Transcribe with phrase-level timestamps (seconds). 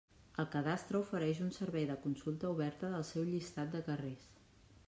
[0.43, 4.27] El cadastre ofereix un servei de consulta oberta del seu llistat de carrers.